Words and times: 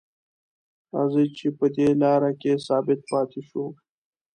راځئ 0.93 1.25
چې 1.37 1.47
په 1.57 1.65
دې 1.75 1.89
لاره 2.01 2.31
کې 2.41 2.51
ثابت 2.67 2.99
پاتې 3.11 3.41
شو. 3.47 3.65